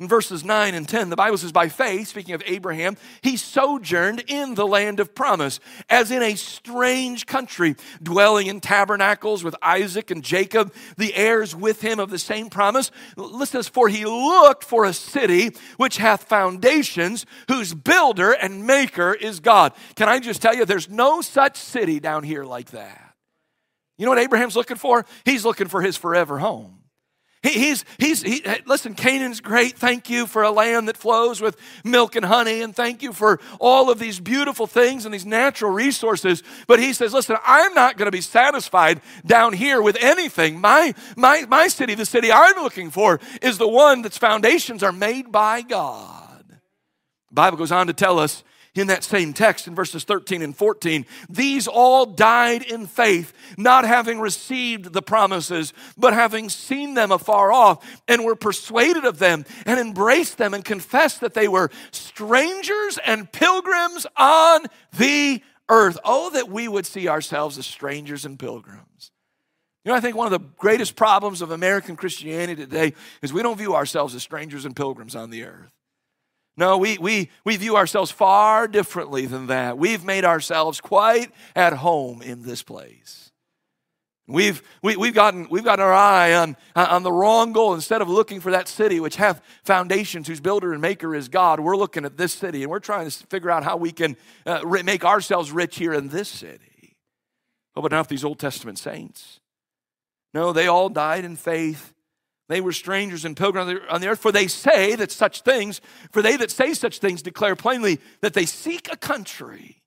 [0.00, 4.24] In verses 9 and 10, the Bible says, By faith, speaking of Abraham, he sojourned
[4.26, 10.10] in the land of promise, as in a strange country, dwelling in tabernacles with Isaac
[10.10, 12.90] and Jacob, the heirs with him of the same promise.
[13.16, 18.66] Listen to this, for he looked for a city which hath foundations, whose builder and
[18.66, 19.74] maker is God.
[19.94, 23.14] Can I just tell you, there's no such city down here like that.
[23.96, 25.06] You know what Abraham's looking for?
[25.24, 26.80] He's looking for his forever home.
[27.44, 29.76] He, he's, he's, he, listen, Canaan's great.
[29.76, 33.38] Thank you for a land that flows with milk and honey, and thank you for
[33.60, 36.42] all of these beautiful things and these natural resources.
[36.66, 40.58] But he says, listen, I'm not going to be satisfied down here with anything.
[40.58, 44.90] My, my, my city, the city I'm looking for, is the one that's foundations are
[44.90, 46.46] made by God.
[46.48, 48.42] The Bible goes on to tell us
[48.74, 51.06] in that same text in verses 13 and 14.
[51.28, 57.52] These all died in faith, not having received the promises, but having seen them afar
[57.52, 62.98] off, and were persuaded of them, and embraced them, and confessed that they were strangers
[63.06, 65.98] and pilgrims on the earth.
[66.04, 69.10] Oh, that we would see ourselves as strangers and pilgrims.
[69.84, 73.42] You know, I think one of the greatest problems of American Christianity today is we
[73.42, 75.70] don't view ourselves as strangers and pilgrims on the earth.
[76.56, 79.76] No, we, we, we view ourselves far differently than that.
[79.76, 83.32] We've made ourselves quite at home in this place.
[84.26, 87.74] We've, we, we've, gotten, we've gotten our eye on, on the wrong goal.
[87.74, 91.60] Instead of looking for that city which hath foundations, whose builder and maker is God,
[91.60, 94.62] we're looking at this city and we're trying to figure out how we can uh,
[94.84, 96.96] make ourselves rich here in this city.
[97.76, 99.40] Oh, but not these Old Testament saints.
[100.32, 101.93] No, they all died in faith
[102.48, 105.80] they were strangers and pilgrims on the earth, for they say that such things,
[106.12, 109.82] for they that say such things declare plainly that they seek a country.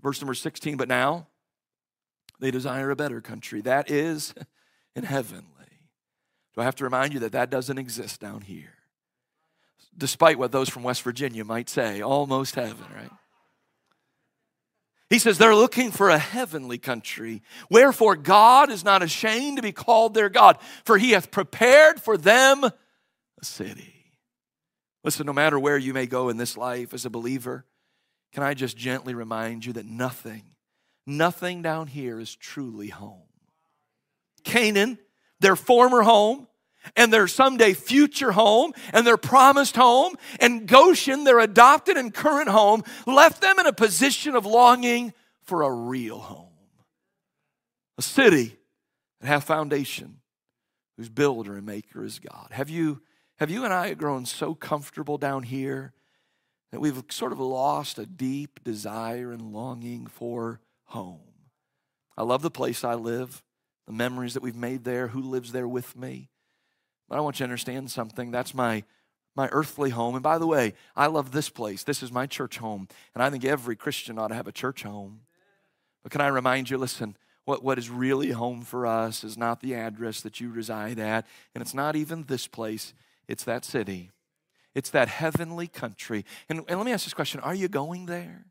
[0.00, 1.28] Verse number 16, but now
[2.40, 3.60] they desire a better country.
[3.60, 4.34] That is
[4.96, 5.44] in heavenly.
[6.54, 8.74] Do I have to remind you that that doesn't exist down here?
[9.96, 13.10] Despite what those from West Virginia might say, almost heaven, right?
[15.10, 17.42] He says they're looking for a heavenly country.
[17.68, 22.16] Wherefore God is not ashamed to be called their God, for he hath prepared for
[22.16, 22.72] them a
[23.42, 24.16] city.
[25.02, 27.64] Listen, no matter where you may go in this life as a believer,
[28.32, 30.44] can I just gently remind you that nothing,
[31.06, 33.22] nothing down here is truly home.
[34.44, 34.98] Canaan,
[35.40, 36.46] their former home,
[36.96, 42.48] and their someday future home and their promised home, and Goshen, their adopted and current
[42.48, 45.12] home, left them in a position of longing
[45.42, 46.46] for a real home.
[47.98, 48.56] A city
[49.20, 50.20] that have foundation,
[50.96, 52.48] whose builder and maker is God.
[52.50, 53.02] Have you,
[53.38, 55.92] have you and I grown so comfortable down here
[56.72, 61.20] that we've sort of lost a deep desire and longing for home?
[62.16, 63.42] I love the place I live,
[63.86, 66.29] the memories that we've made there, who lives there with me.
[67.10, 68.30] But I want you to understand something.
[68.30, 68.84] That's my
[69.36, 70.14] my earthly home.
[70.14, 71.84] And by the way, I love this place.
[71.84, 72.88] This is my church home.
[73.14, 75.20] And I think every Christian ought to have a church home.
[76.02, 79.60] But can I remind you, listen, what, what is really home for us is not
[79.60, 82.92] the address that you reside at, and it's not even this place,
[83.28, 84.10] it's that city.
[84.74, 86.24] It's that heavenly country.
[86.48, 88.46] And, and let me ask this question Are you going there?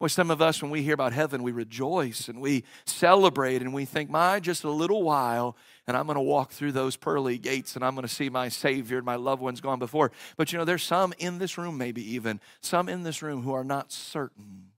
[0.00, 3.74] Well, some of us, when we hear about heaven, we rejoice and we celebrate and
[3.74, 7.36] we think, my, just a little while, and I'm going to walk through those pearly
[7.36, 10.10] gates and I'm going to see my Savior and my loved ones gone before.
[10.38, 13.52] But you know, there's some in this room, maybe even, some in this room who
[13.52, 14.70] are not certain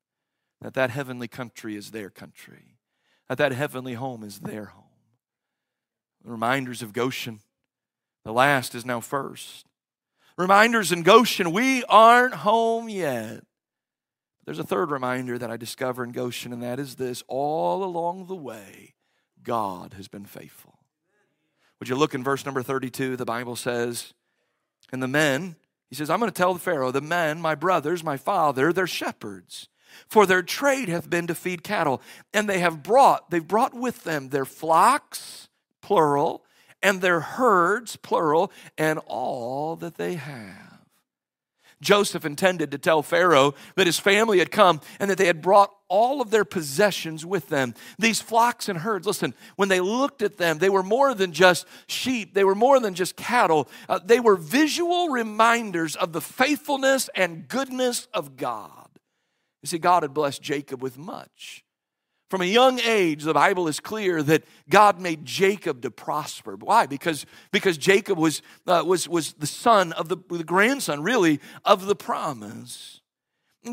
[0.61, 2.77] that that heavenly country is their country,
[3.29, 4.85] that that heavenly home is their home.
[6.25, 7.39] Reminders of Goshen,
[8.25, 9.67] the last is now first.
[10.37, 13.45] Reminders in Goshen, we aren't home yet.
[14.45, 18.27] There's a third reminder that I discover in Goshen, and that is this all along
[18.27, 18.95] the way,
[19.43, 20.79] God has been faithful.
[21.79, 23.17] Would you look in verse number 32?
[23.17, 24.15] The Bible says,
[24.93, 25.57] And the men,
[25.89, 28.87] he says, I'm going to tell the Pharaoh, the men, my brothers, my father, they're
[28.87, 29.69] shepherds.
[30.09, 32.01] For their trade hath been to feed cattle.
[32.33, 35.49] And they have brought, they've brought with them their flocks,
[35.81, 36.45] plural,
[36.83, 40.72] and their herds, plural, and all that they have.
[41.83, 45.71] Joseph intended to tell Pharaoh that his family had come and that they had brought
[45.89, 47.75] all of their possessions with them.
[47.99, 51.67] These flocks and herds, listen, when they looked at them, they were more than just
[51.87, 53.69] sheep, they were more than just cattle.
[53.89, 58.89] Uh, they were visual reminders of the faithfulness and goodness of God.
[59.63, 61.65] You see, God had blessed Jacob with much.
[62.33, 66.57] From a young age, the Bible is clear that God made Jacob to prosper.
[66.57, 66.87] Why?
[66.87, 71.85] Because, because Jacob was, uh, was, was the son of the, the grandson, really, of
[71.85, 73.02] the promise.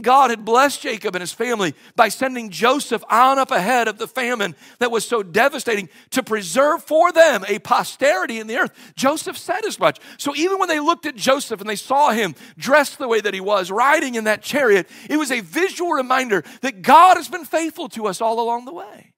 [0.01, 4.07] God had blessed Jacob and his family by sending Joseph on up ahead of the
[4.07, 8.93] famine that was so devastating to preserve for them a posterity in the earth.
[8.95, 9.99] Joseph said as much.
[10.19, 13.33] So even when they looked at Joseph and they saw him dressed the way that
[13.33, 17.45] he was, riding in that chariot, it was a visual reminder that God has been
[17.45, 19.13] faithful to us all along the way.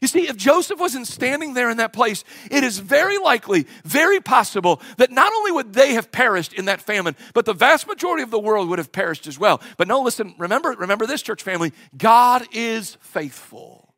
[0.00, 4.20] You see, if Joseph wasn't standing there in that place, it is very likely, very
[4.20, 8.22] possible that not only would they have perished in that famine, but the vast majority
[8.22, 9.60] of the world would have perished as well.
[9.76, 11.72] But no, listen, remember, remember this, church family.
[11.96, 13.94] God is faithful.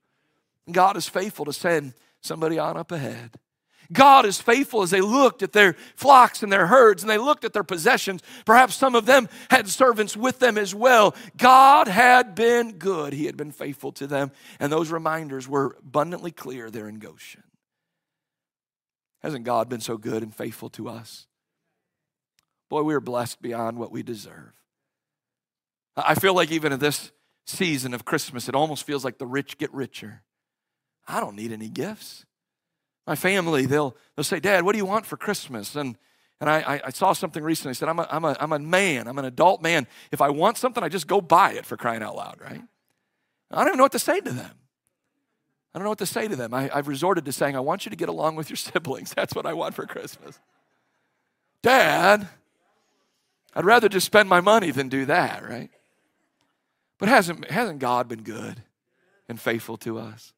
[0.71, 3.39] God is faithful to send somebody on up ahead.
[3.93, 7.45] God is faithful as they looked at their flocks and their herds and they looked
[7.45, 8.23] at their possessions.
[8.45, 11.15] Perhaps some of them had servants with them as well.
[11.37, 14.31] God had been good, He had been faithful to them.
[14.61, 17.45] And those reminders were abundantly clear there in Goshen.
[19.23, 21.27] Hasn't God been so good and faithful to us?
[22.69, 24.53] Boy, we are blessed beyond what we deserve.
[25.97, 27.11] I feel like even in this
[27.47, 30.23] season of Christmas, it almost feels like the rich get richer.
[31.09, 32.27] I don't need any gifts.
[33.09, 35.75] My family, they'll, they'll say, Dad, what do you want for Christmas?
[35.77, 35.97] And,
[36.43, 37.71] and I, I saw something recently.
[37.71, 39.87] I said, I'm a, I'm, a, I'm a man, I'm an adult man.
[40.13, 42.61] If I want something, I just go buy it for crying out loud, right?
[43.51, 44.51] I don't even know what to say to them.
[45.73, 46.53] I don't know what to say to them.
[46.53, 49.15] I, I've resorted to saying, I want you to get along with your siblings.
[49.15, 50.39] That's what I want for Christmas.
[51.63, 52.29] Dad,
[53.55, 55.71] I'd rather just spend my money than do that, right?
[56.99, 58.63] But hasn't, hasn't God been good
[59.31, 60.35] and faithful to us?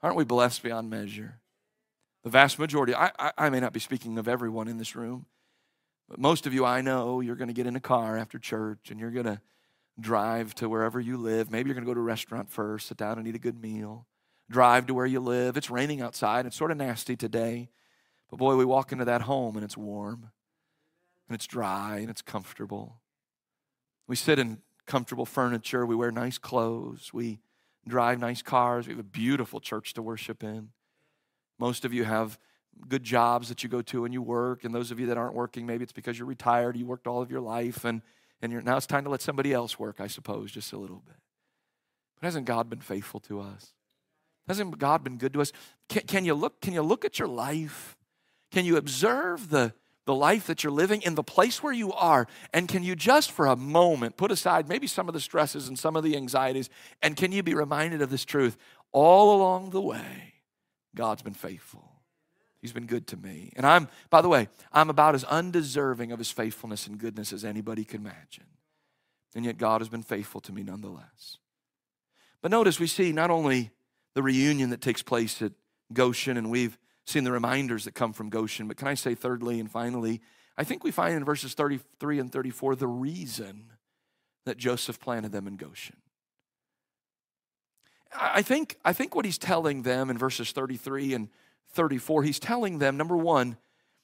[0.00, 1.40] Aren't we blessed beyond measure?
[2.22, 5.26] The vast majority, I, I, I may not be speaking of everyone in this room,
[6.08, 8.90] but most of you I know, you're going to get in a car after church
[8.90, 9.40] and you're going to
[9.98, 11.50] drive to wherever you live.
[11.50, 13.60] Maybe you're going to go to a restaurant first, sit down and eat a good
[13.60, 14.06] meal,
[14.50, 15.56] drive to where you live.
[15.56, 17.70] It's raining outside, it's sort of nasty today.
[18.30, 20.30] But boy, we walk into that home and it's warm
[21.28, 23.00] and it's dry and it's comfortable.
[24.06, 27.40] We sit in comfortable furniture, we wear nice clothes, we
[27.86, 30.70] drive nice cars, we have a beautiful church to worship in.
[31.58, 32.38] Most of you have
[32.88, 35.34] good jobs that you go to and you work, and those of you that aren't
[35.34, 38.02] working, maybe it's because you're retired, you worked all of your life, and,
[38.40, 41.16] and now it's time to let somebody else work, I suppose, just a little bit.
[42.20, 43.72] But hasn't God been faithful to us?
[44.48, 45.52] Hasn't God been good to us?
[45.88, 47.96] Can, can, you, look, can you look at your life?
[48.50, 49.72] Can you observe the,
[50.04, 52.26] the life that you're living in the place where you are?
[52.52, 55.78] And can you just for a moment put aside maybe some of the stresses and
[55.78, 56.70] some of the anxieties?
[57.00, 58.56] And can you be reminded of this truth?
[58.90, 60.31] All along the way,
[60.94, 61.88] God's been faithful.
[62.60, 63.52] He's been good to me.
[63.56, 67.44] And I'm, by the way, I'm about as undeserving of his faithfulness and goodness as
[67.44, 68.46] anybody can imagine.
[69.34, 71.38] And yet God has been faithful to me nonetheless.
[72.40, 73.70] But notice we see not only
[74.14, 75.52] the reunion that takes place at
[75.92, 79.58] Goshen, and we've seen the reminders that come from Goshen, but can I say, thirdly
[79.58, 80.20] and finally,
[80.56, 83.72] I think we find in verses 33 and 34 the reason
[84.44, 85.96] that Joseph planted them in Goshen.
[88.14, 91.28] I think, I think what he's telling them in verses 33 and
[91.70, 93.56] 34, he's telling them, number one,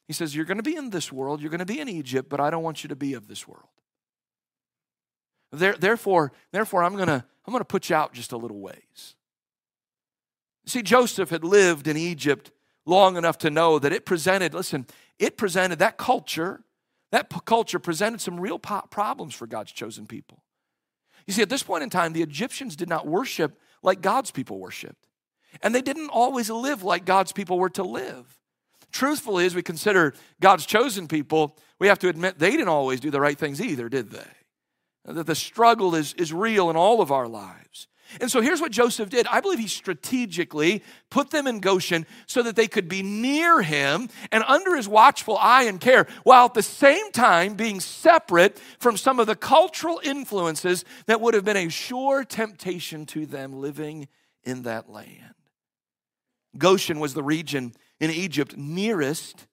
[0.07, 2.29] he says, You're going to be in this world, you're going to be in Egypt,
[2.29, 3.69] but I don't want you to be of this world.
[5.53, 8.61] There, therefore, therefore, I'm going to I'm going to put you out just a little
[8.61, 9.15] ways.
[10.67, 12.51] See, Joseph had lived in Egypt
[12.85, 14.87] long enough to know that it presented, listen,
[15.19, 16.63] it presented that culture,
[17.11, 20.43] that culture presented some real problems for God's chosen people.
[21.27, 24.59] You see, at this point in time, the Egyptians did not worship like God's people
[24.59, 25.07] worshiped.
[25.63, 28.39] And they didn't always live like God's people were to live.
[28.93, 33.11] Truthfully, as we consider God's chosen people, we have to admit they didn't always do
[33.11, 34.27] the right things either, did they?
[35.05, 37.89] That the struggle is, is real in all of our lives.
[38.21, 39.27] And so here's what Joseph did.
[39.27, 44.09] I believe he strategically put them in Goshen so that they could be near him
[44.33, 48.97] and under his watchful eye and care, while at the same time being separate from
[48.97, 54.09] some of the cultural influences that would have been a sure temptation to them living
[54.43, 55.35] in that land.
[56.57, 59.47] Goshen was the region in Egypt nearest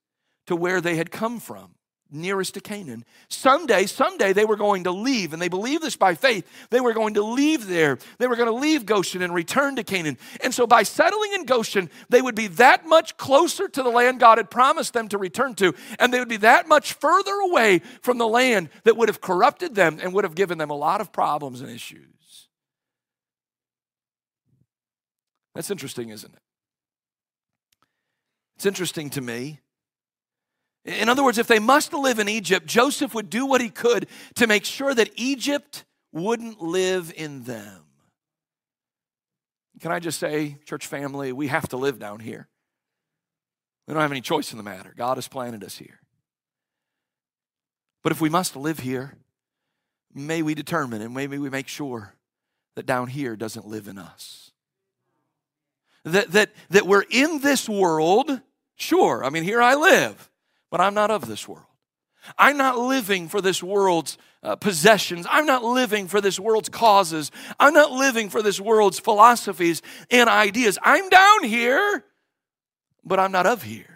[0.47, 1.75] to where they had come from.
[2.11, 3.03] Nearest to Canaan.
[3.29, 6.47] Someday, someday they were going to leave, and they believed this by faith.
[6.69, 7.97] They were going to leave there.
[8.17, 10.17] They were going to leave Goshen and return to Canaan.
[10.41, 14.19] And so by settling in Goshen, they would be that much closer to the land
[14.19, 17.79] God had promised them to return to, and they would be that much further away
[18.01, 21.01] from the land that would have corrupted them and would have given them a lot
[21.01, 22.47] of problems and issues.
[25.53, 26.41] That's interesting, isn't it?
[28.57, 29.59] It's interesting to me
[30.85, 34.07] in other words, if they must live in Egypt, Joseph would do what he could
[34.35, 37.81] to make sure that Egypt wouldn't live in them.
[39.81, 42.47] Can I just say, church family, we have to live down here.
[43.87, 44.93] We don't have any choice in the matter.
[44.95, 45.99] God has planted us here.
[48.03, 49.15] But if we must live here,
[50.13, 52.13] may we determine and maybe we make sure
[52.75, 54.51] that down here doesn't live in us.
[56.03, 58.41] That, that, that we're in this world,
[58.75, 60.29] sure, I mean, here I live.
[60.75, 61.63] But I'm not of this world.
[62.37, 65.25] I'm not living for this world's uh, possessions.
[65.29, 67.31] I'm not living for this world's causes.
[67.57, 70.77] I'm not living for this world's philosophies and ideas.
[70.83, 72.03] I'm down here,
[73.05, 73.94] but I'm not of here.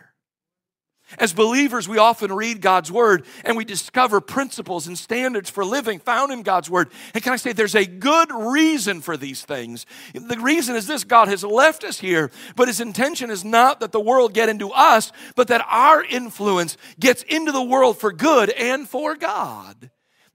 [1.18, 5.99] As believers, we often read God's word and we discover principles and standards for living
[5.99, 6.89] found in God's word.
[7.14, 9.86] And can I say there's a good reason for these things?
[10.14, 13.91] The reason is this God has left us here, but his intention is not that
[13.91, 18.49] the world get into us, but that our influence gets into the world for good
[18.51, 19.89] and for God.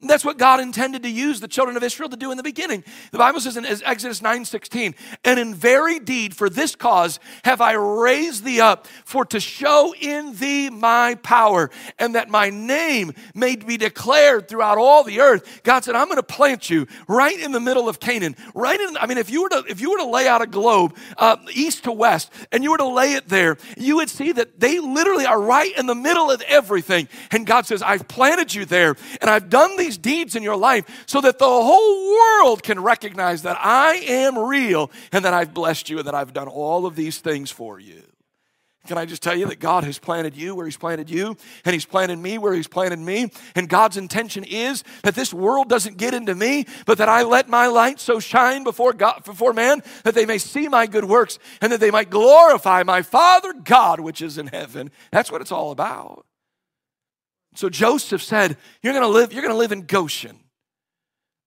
[0.08, 2.84] That's what God intended to use the children of Israel to do in the beginning.
[3.10, 4.94] The Bible says in Exodus 9:16,
[5.24, 9.94] "And in very deed for this cause have I raised thee up, for to show
[9.98, 15.62] in thee my power, and that my name may be declared throughout all the earth."
[15.62, 18.96] God said, "I'm going to plant you right in the middle of Canaan, right in.
[18.98, 21.36] I mean, if you were to if you were to lay out a globe uh,
[21.52, 24.80] east to west, and you were to lay it there, you would see that they
[24.80, 27.08] literally are right in the middle of everything.
[27.30, 30.56] And God says, "I've planted you there, and I've done these." These deeds in your
[30.56, 35.54] life so that the whole world can recognize that I am real and that I've
[35.54, 38.02] blessed you and that I've done all of these things for you.
[38.86, 41.72] Can I just tell you that God has planted you where He's planted you, and
[41.72, 43.30] He's planted me where He's planted me?
[43.54, 47.48] And God's intention is that this world doesn't get into me, but that I let
[47.48, 51.38] my light so shine before God, before man, that they may see my good works
[51.62, 54.90] and that they might glorify my Father God which is in heaven.
[55.10, 56.26] That's what it's all about.
[57.54, 60.38] So Joseph said, You're gonna live, you're gonna live in Goshen.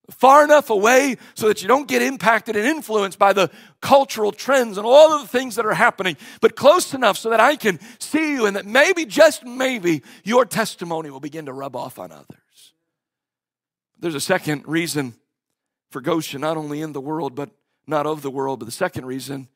[0.09, 3.51] Far enough away so that you don't get impacted and influenced by the
[3.81, 7.41] cultural trends and all of the things that are happening, but close enough so that
[7.41, 11.75] I can see you and that maybe, just maybe, your testimony will begin to rub
[11.75, 12.73] off on others.
[13.99, 15.13] There's a second reason
[15.91, 17.49] for Goshen, not only in the world, but
[17.85, 18.59] not of the world.
[18.59, 19.49] But the second reason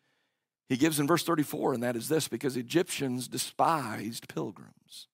[0.68, 5.08] he gives in verse 34, and that is this because Egyptians despised pilgrims.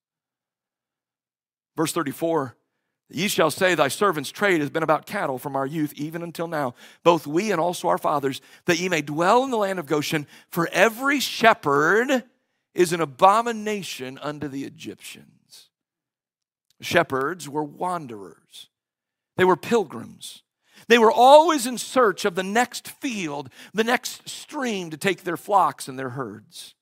[1.78, 2.56] Verse 34
[3.08, 6.48] Ye shall say, Thy servant's trade has been about cattle from our youth, even until
[6.48, 6.74] now,
[7.04, 10.26] both we and also our fathers, that ye may dwell in the land of Goshen.
[10.50, 12.24] For every shepherd
[12.74, 15.68] is an abomination unto the Egyptians.
[16.80, 18.68] Shepherds were wanderers,
[19.36, 20.42] they were pilgrims.
[20.86, 25.36] They were always in search of the next field, the next stream to take their
[25.36, 26.74] flocks and their herds.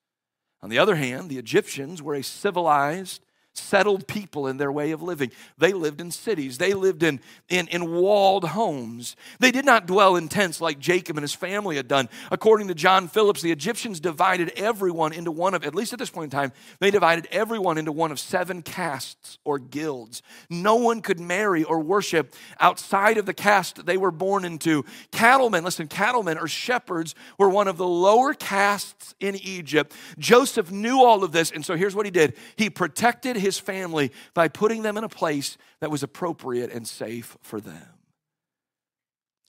[0.63, 3.26] On the other hand, the Egyptians were a civilized,
[3.59, 5.31] settled people in their way of living.
[5.59, 9.17] They lived in cities, they lived in, in, in walled homes.
[9.41, 12.09] They did not dwell in tents like Jacob and his family had done.
[12.31, 16.11] According to John Phillips, the Egyptians divided everyone into one of, at least at this
[16.11, 20.23] point in time, they divided everyone into one of seven castes or guilds.
[20.51, 24.85] No one could marry or worship outside of the caste they were born into.
[25.13, 29.93] Cattlemen, listen, cattlemen or shepherds were one of the lower castes in Egypt.
[30.19, 34.13] Joseph knew all of this, and so here's what he did he protected his family
[34.35, 37.89] by putting them in a place that was appropriate and safe for them.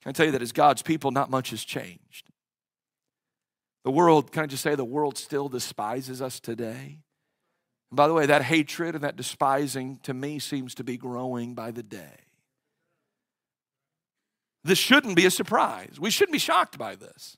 [0.02, 2.30] Can I tell you that as God's people, not much has changed.
[3.84, 7.00] The world, can I just say, the world still despises us today?
[7.90, 11.54] And by the way, that hatred and that despising to me seems to be growing
[11.54, 12.20] by the day.
[14.64, 15.98] This shouldn't be a surprise.
[16.00, 17.38] We shouldn't be shocked by this.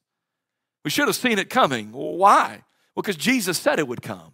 [0.84, 1.92] We should have seen it coming.
[1.92, 2.64] Why?
[2.96, 4.34] Well, because Jesus said it would come.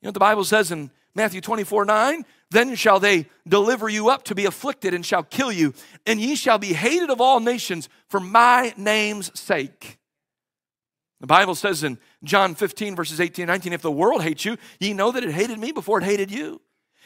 [0.00, 4.08] You know what the Bible says in Matthew 24, 9, then shall they deliver you
[4.08, 5.74] up to be afflicted and shall kill you,
[6.06, 9.98] and ye shall be hated of all nations for my name's sake.
[11.20, 14.56] The Bible says in John 15, verses 18 and 19, if the world hates you,
[14.80, 16.60] ye know that it hated me before it hated you.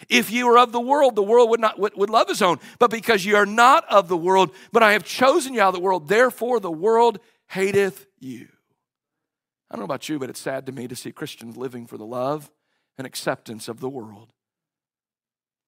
[0.08, 2.58] If you were of the world, the world would not would, would love his own.
[2.78, 5.74] But because you are not of the world, but I have chosen you out of
[5.74, 8.48] the world, therefore the world hateth you.
[9.70, 11.98] I don't know about you, but it's sad to me to see Christians living for
[11.98, 12.50] the love
[12.98, 14.32] and acceptance of the world.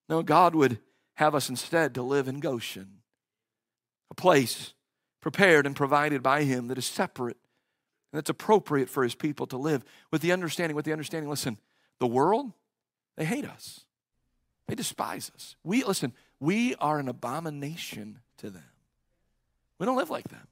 [0.09, 0.79] No, God would
[1.15, 2.99] have us instead to live in Goshen,
[4.11, 4.73] a place
[5.21, 7.37] prepared and provided by Him that is separate
[8.11, 11.57] and that's appropriate for His people to live with the understanding, with the understanding, listen,
[11.99, 12.51] the world,
[13.15, 13.81] they hate us.
[14.67, 15.55] They despise us.
[15.63, 18.63] We, listen, we are an abomination to them.
[19.79, 20.47] We don't live like them.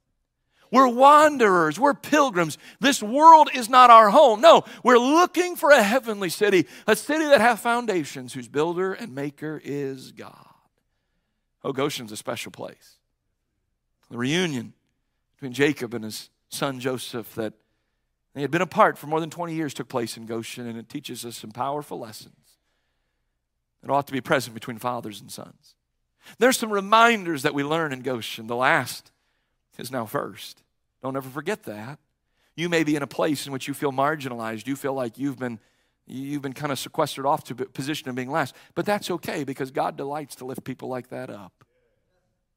[0.72, 1.80] We're wanderers.
[1.80, 2.58] We're pilgrims.
[2.80, 4.42] This world is not our home.
[4.42, 9.16] No, we're looking for a heavenly city, a city that hath foundations, whose builder and
[9.16, 10.46] maker is God.
[11.64, 12.98] Oh, Goshen's a special place.
[14.10, 14.74] The reunion
[15.36, 17.54] between Jacob and his son Joseph that
[18.34, 20.90] they had been apart for more than 20 years took place in Goshen, and it
[20.90, 22.36] teaches us some powerful lessons
[23.82, 25.76] that ought to be present between fathers and sons.
[26.38, 28.48] There's some reminders that we learn in Goshen.
[28.48, 29.12] The last
[29.80, 30.62] is now first.
[31.02, 32.00] Don't ever forget that.
[32.56, 34.68] You may be in a place in which you feel marginalized.
[34.68, 35.60] You feel like you've been
[36.06, 38.56] you've been kind of sequestered off to a position of being last.
[38.76, 41.64] But that's okay because God delights to lift people like that up.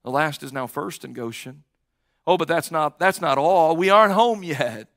[0.03, 1.63] The last is now first in Goshen.
[2.27, 3.77] Oh, but that's not that's not all.
[3.77, 4.89] We aren't home yet.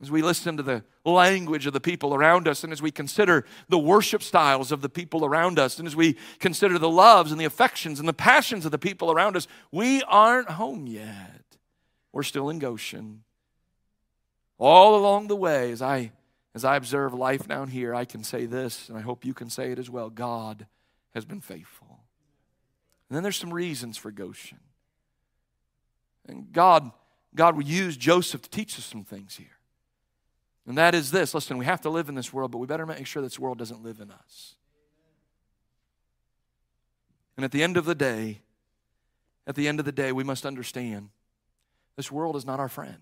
[0.00, 3.46] As we listen to the language of the people around us, and as we consider
[3.68, 7.40] the worship styles of the people around us, and as we consider the loves and
[7.40, 11.56] the affections and the passions of the people around us, we aren't home yet.
[12.12, 13.22] We're still in Goshen.
[14.58, 16.12] All along the way, as I
[16.56, 19.50] as I observe life down here, I can say this, and I hope you can
[19.50, 20.08] say it as well.
[20.08, 20.66] God
[21.12, 22.00] has been faithful.
[23.10, 24.60] And then there's some reasons for Goshen.
[26.26, 26.90] And God,
[27.34, 29.55] God will use Joseph to teach us some things here.
[30.66, 32.86] And that is this listen, we have to live in this world, but we better
[32.86, 34.56] make sure this world doesn't live in us.
[37.36, 38.40] And at the end of the day,
[39.46, 41.10] at the end of the day, we must understand
[41.96, 42.98] this world is not our friend.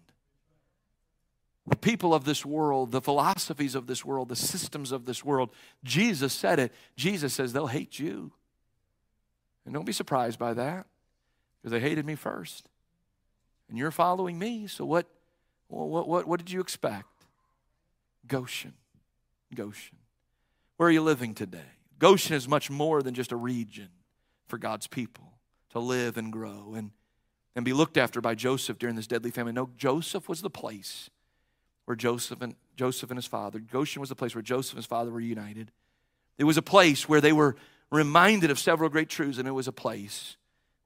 [1.66, 5.48] The people of this world, the philosophies of this world, the systems of this world,
[5.82, 6.72] Jesus said it.
[6.94, 8.32] Jesus says they'll hate you.
[9.64, 10.84] And don't be surprised by that
[11.62, 12.68] because they hated me first.
[13.70, 15.06] And you're following me, so what,
[15.68, 17.06] what, what, what did you expect?
[18.26, 18.74] Goshen.
[19.54, 19.98] Goshen.
[20.76, 21.60] Where are you living today?
[21.98, 23.88] Goshen is much more than just a region
[24.46, 25.32] for God's people
[25.70, 26.90] to live and grow and,
[27.54, 29.54] and be looked after by Joseph during this deadly famine.
[29.54, 31.10] No, Joseph was the place
[31.84, 34.86] where Joseph and Joseph and his father, Goshen was the place where Joseph and his
[34.86, 35.70] father were united.
[36.38, 37.56] It was a place where they were
[37.92, 40.36] reminded of several great truths, and it was a place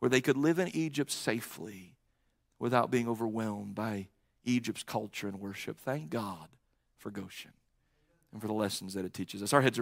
[0.01, 1.97] where they could live in Egypt safely
[2.59, 4.09] without being overwhelmed by
[4.45, 5.79] Egypt's culture and worship.
[5.79, 6.49] Thank God
[6.99, 7.53] for Goshen
[8.33, 9.53] and for the lessons that it teaches us.
[9.53, 9.77] Our heads are